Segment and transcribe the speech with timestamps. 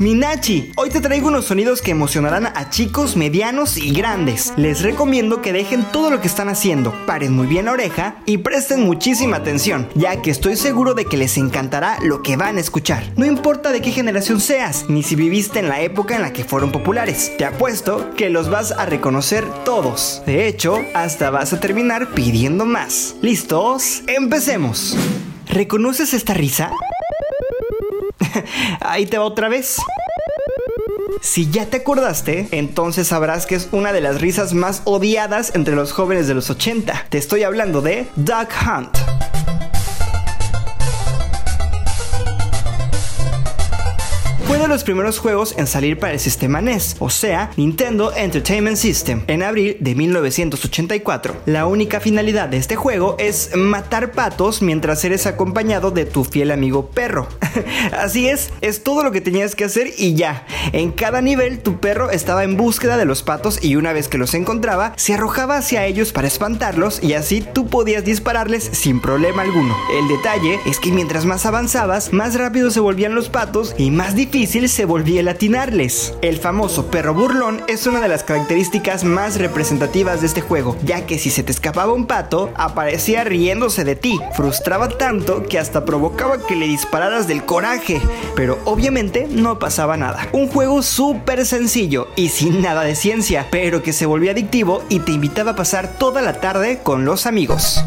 [0.00, 4.54] Minachi, hoy te traigo unos sonidos que emocionarán a chicos, medianos y grandes.
[4.56, 8.38] Les recomiendo que dejen todo lo que están haciendo, paren muy bien la oreja y
[8.38, 12.60] presten muchísima atención, ya que estoy seguro de que les encantará lo que van a
[12.60, 13.12] escuchar.
[13.16, 16.44] No importa de qué generación seas, ni si viviste en la época en la que
[16.44, 20.22] fueron populares, te apuesto que los vas a reconocer todos.
[20.24, 23.16] De hecho, hasta vas a terminar pidiendo más.
[23.20, 24.02] ¿Listos?
[24.06, 24.96] Empecemos.
[25.46, 26.70] ¿Reconoces esta risa?
[28.80, 29.76] Ahí te va otra vez.
[31.20, 35.74] Si ya te acordaste, entonces sabrás que es una de las risas más odiadas entre
[35.74, 37.06] los jóvenes de los 80.
[37.10, 39.29] Te estoy hablando de Duck Hunt.
[44.60, 49.22] De los primeros juegos en salir para el sistema NES, o sea, Nintendo Entertainment System,
[49.26, 51.34] en abril de 1984.
[51.46, 56.50] La única finalidad de este juego es matar patos mientras eres acompañado de tu fiel
[56.50, 57.26] amigo perro.
[57.98, 60.44] Así es, es todo lo que tenías que hacer y ya.
[60.72, 64.18] En cada nivel tu perro estaba en búsqueda de los patos y una vez que
[64.18, 69.40] los encontraba, se arrojaba hacia ellos para espantarlos y así tú podías dispararles sin problema
[69.42, 69.74] alguno.
[69.98, 74.14] El detalle es que mientras más avanzabas, más rápido se volvían los patos y más
[74.14, 76.14] difícil se volvía el atinarles.
[76.22, 81.06] El famoso perro burlón es una de las características más representativas de este juego, ya
[81.06, 84.18] que si se te escapaba un pato, aparecía riéndose de ti.
[84.34, 88.02] Frustraba tanto que hasta provocaba que le dispararas del coraje,
[88.34, 90.28] pero obviamente no pasaba nada.
[90.32, 94.98] Un juego súper sencillo y sin nada de ciencia, pero que se volvía adictivo y
[94.98, 97.84] te invitaba a pasar toda la tarde con los amigos.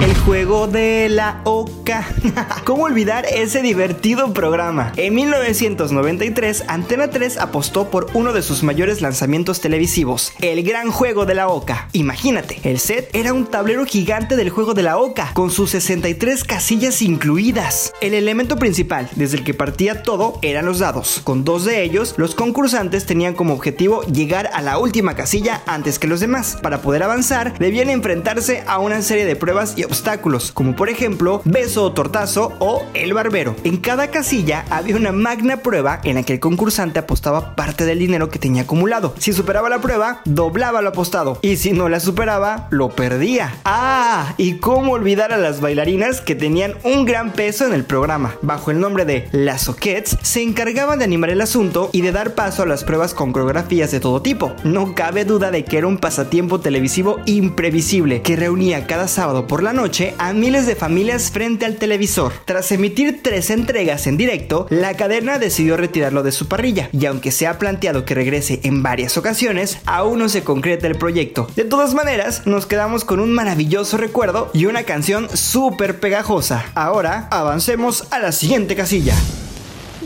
[0.00, 2.06] El juego de la oca.
[2.64, 4.92] ¿Cómo olvidar ese divertido programa?
[4.96, 11.26] En 1993, Antena 3 apostó por uno de sus mayores lanzamientos televisivos, el gran juego
[11.26, 11.88] de la oca.
[11.94, 16.44] Imagínate, el set era un tablero gigante del juego de la oca, con sus 63
[16.44, 17.92] casillas incluidas.
[18.00, 21.22] El elemento principal, desde el que partía todo, eran los dados.
[21.24, 25.98] Con dos de ellos, los concursantes tenían como objetivo llegar a la última casilla antes
[25.98, 26.56] que los demás.
[26.62, 31.40] Para poder avanzar, debían enfrentarse a una serie de pruebas y obstáculos, como por ejemplo,
[31.44, 33.56] beso o tortazo o el barbero.
[33.64, 37.98] En cada casilla había una magna prueba en la que el concursante apostaba parte del
[37.98, 39.14] dinero que tenía acumulado.
[39.18, 41.38] Si superaba la prueba, doblaba lo apostado.
[41.42, 43.54] Y si no la superaba, lo perdía.
[43.64, 48.34] Ah, y cómo olvidar a las bailarinas que tenían un gran peso en el programa.
[48.42, 52.34] Bajo el nombre de las Soquets, se encargaban de animar el asunto y de dar
[52.34, 54.54] paso a las pruebas con coreografías de todo tipo.
[54.64, 59.62] No cabe duda de que era un pasatiempo televisivo imprevisible que reunía cada sábado por
[59.62, 62.32] la noche a miles de familias frente al televisor.
[62.44, 67.30] Tras emitir tres entregas en directo, la cadena decidió retirarlo de su parrilla y aunque
[67.30, 71.48] se ha planteado que regrese en varias ocasiones, aún no se concreta el proyecto.
[71.54, 76.72] De todas maneras, nos quedamos con un maravilloso recuerdo y una canción súper pegajosa.
[76.74, 79.14] Ahora, avancemos a la siguiente casilla.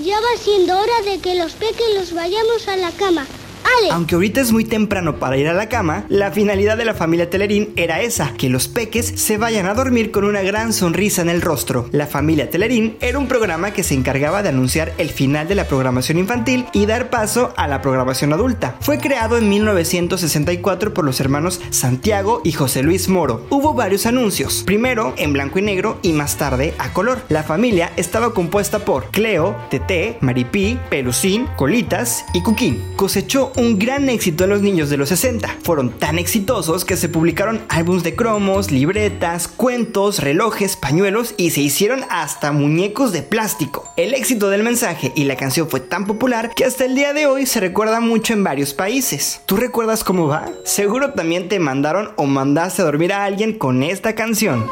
[0.04, 3.26] Ya va siendo hora de que los pequeños vayamos a la cama.
[3.90, 7.30] Aunque ahorita es muy temprano para ir a la cama, la finalidad de la familia
[7.30, 11.28] Telerín era esa, que los peques se vayan a dormir con una gran sonrisa en
[11.28, 11.88] el rostro.
[11.92, 15.66] La familia Telerín era un programa que se encargaba de anunciar el final de la
[15.66, 18.76] programación infantil y dar paso a la programación adulta.
[18.80, 23.46] Fue creado en 1964 por los hermanos Santiago y José Luis Moro.
[23.50, 27.22] Hubo varios anuncios, primero en blanco y negro y más tarde a color.
[27.28, 32.82] La familia estaba compuesta por Cleo, Tete, Maripí, Pelucín, Colitas y Cuquín.
[32.96, 35.58] Cosechó un gran éxito en los niños de los 60.
[35.62, 41.60] Fueron tan exitosos que se publicaron álbumes de cromos, libretas, cuentos, relojes, pañuelos y se
[41.60, 43.92] hicieron hasta muñecos de plástico.
[43.96, 47.26] El éxito del mensaje y la canción fue tan popular que hasta el día de
[47.26, 49.40] hoy se recuerda mucho en varios países.
[49.46, 50.48] ¿Tú recuerdas cómo va?
[50.64, 54.66] Seguro también te mandaron o mandaste a dormir a alguien con esta canción.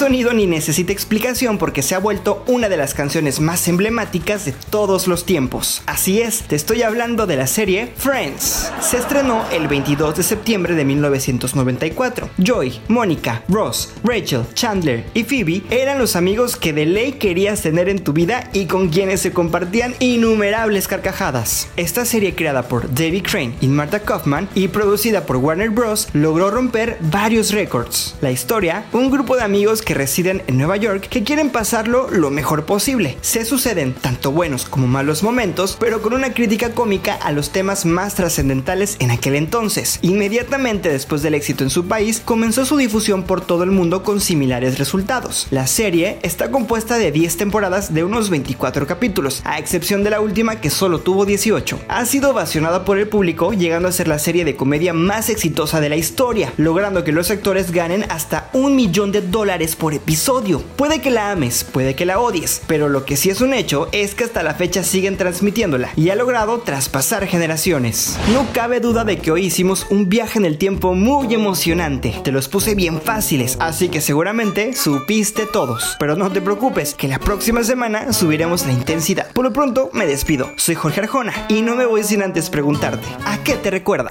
[0.00, 4.52] Sonido ni necesita explicación porque se ha vuelto una de las canciones más emblemáticas de
[4.52, 5.82] todos los tiempos.
[5.84, 8.72] Así es, te estoy hablando de la serie Friends.
[8.80, 12.30] Se estrenó el 22 de septiembre de 1994.
[12.38, 17.90] Joy, Mónica, Ross, Rachel, Chandler y Phoebe eran los amigos que de ley querías tener
[17.90, 21.68] en tu vida y con quienes se compartían innumerables carcajadas.
[21.76, 26.08] Esta serie creada por David Crane y Martha Kaufman y producida por Warner Bros.
[26.14, 28.16] logró romper varios récords.
[28.22, 32.08] La historia, un grupo de amigos que que residen en Nueva York que quieren pasarlo
[32.12, 33.18] lo mejor posible.
[33.22, 37.86] Se suceden tanto buenos como malos momentos, pero con una crítica cómica a los temas
[37.86, 39.98] más trascendentales en aquel entonces.
[40.02, 44.20] Inmediatamente después del éxito en su país, comenzó su difusión por todo el mundo con
[44.20, 45.48] similares resultados.
[45.50, 50.20] La serie está compuesta de 10 temporadas de unos 24 capítulos, a excepción de la
[50.20, 51.80] última que solo tuvo 18.
[51.88, 55.80] Ha sido ovacionada por el público, llegando a ser la serie de comedia más exitosa
[55.80, 60.62] de la historia, logrando que los actores ganen hasta un millón de dólares por episodio.
[60.76, 63.88] Puede que la ames, puede que la odies, pero lo que sí es un hecho
[63.90, 68.16] es que hasta la fecha siguen transmitiéndola y ha logrado traspasar generaciones.
[68.32, 72.14] No cabe duda de que hoy hicimos un viaje en el tiempo muy emocionante.
[72.22, 75.96] Te los puse bien fáciles, así que seguramente supiste todos.
[75.98, 79.32] Pero no te preocupes, que la próxima semana subiremos la intensidad.
[79.32, 80.52] Por lo pronto, me despido.
[80.56, 84.10] Soy Jorge Arjona y no me voy sin antes preguntarte, ¿a qué te recuerda?